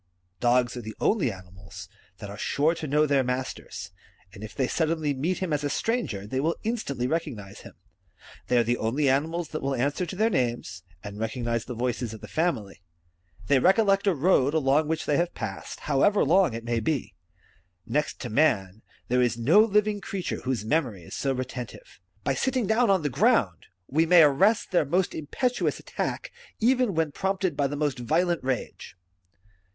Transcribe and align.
Dogs 0.39 0.75
are 0.75 0.81
the 0.81 0.95
only 0.99 1.31
animals 1.31 1.87
that 2.17 2.27
are 2.31 2.35
sure 2.35 2.73
to 2.73 2.87
know 2.87 3.05
their 3.05 3.23
masters; 3.23 3.91
and 4.33 4.43
if 4.43 4.55
they 4.55 4.65
suddenly 4.67 5.13
meet 5.13 5.37
him 5.37 5.53
as 5.53 5.63
a 5.63 5.69
stranger, 5.69 6.25
they 6.25 6.39
will 6.39 6.55
instantly 6.63 7.05
recognize 7.05 7.59
him. 7.59 7.75
They 8.47 8.57
are 8.57 8.63
the 8.63 8.79
only 8.79 9.07
animals 9.11 9.49
that 9.49 9.61
will 9.61 9.75
answer 9.75 10.07
to 10.07 10.15
their 10.15 10.31
names, 10.31 10.81
and 11.03 11.19
recognize 11.19 11.65
the 11.65 11.75
voices 11.75 12.15
of 12.15 12.21
the 12.21 12.27
family. 12.27 12.81
They 13.45 13.59
recollect 13.59 14.07
a 14.07 14.15
road 14.15 14.55
along 14.55 14.87
which 14.87 15.05
they 15.05 15.17
have 15.17 15.35
passed, 15.35 15.81
however 15.81 16.23
long 16.25 16.55
it 16.55 16.63
may 16.63 16.79
be. 16.79 17.13
Next 17.85 18.19
to 18.21 18.29
man, 18.31 18.81
there 19.07 19.21
is 19.21 19.37
no 19.37 19.59
living 19.59 20.01
creature 20.01 20.41
whose 20.41 20.65
memory 20.65 21.03
is 21.03 21.13
so 21.15 21.31
retentive. 21.31 21.99
By 22.23 22.33
sitting 22.33 22.65
down 22.65 22.89
on 22.89 23.03
the 23.03 23.09
ground, 23.11 23.67
we 23.87 24.07
may 24.07 24.23
arrest 24.23 24.71
their 24.71 24.83
most 24.83 25.13
impetuous 25.13 25.79
attack, 25.79 26.31
even 26.59 26.95
when 26.95 27.11
prompted 27.11 27.55
by 27.55 27.67
the 27.67 27.75
most 27.75 27.99
violent 27.99 28.43
rage. 28.43 28.97